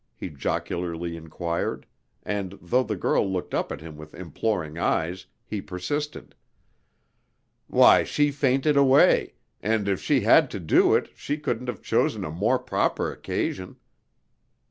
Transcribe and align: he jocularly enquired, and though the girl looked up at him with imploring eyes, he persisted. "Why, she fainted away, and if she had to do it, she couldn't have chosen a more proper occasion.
he 0.15 0.31
jocularly 0.31 1.15
enquired, 1.15 1.85
and 2.23 2.57
though 2.59 2.81
the 2.81 2.95
girl 2.95 3.31
looked 3.31 3.53
up 3.53 3.71
at 3.71 3.81
him 3.81 3.95
with 3.97 4.15
imploring 4.15 4.75
eyes, 4.79 5.27
he 5.45 5.61
persisted. 5.61 6.33
"Why, 7.67 8.03
she 8.03 8.31
fainted 8.31 8.75
away, 8.75 9.33
and 9.61 9.87
if 9.87 10.01
she 10.01 10.21
had 10.21 10.49
to 10.49 10.59
do 10.59 10.95
it, 10.95 11.11
she 11.15 11.37
couldn't 11.37 11.67
have 11.67 11.83
chosen 11.83 12.25
a 12.25 12.31
more 12.31 12.57
proper 12.57 13.11
occasion. 13.11 13.75